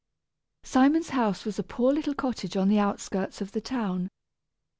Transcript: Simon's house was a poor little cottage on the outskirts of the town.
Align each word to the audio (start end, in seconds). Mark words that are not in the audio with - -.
Simon's 0.63 1.09
house 1.09 1.45
was 1.45 1.59
a 1.59 1.63
poor 1.63 1.93
little 1.93 2.15
cottage 2.15 2.57
on 2.57 2.69
the 2.69 2.79
outskirts 2.79 3.39
of 3.39 3.51
the 3.51 3.61
town. 3.61 4.09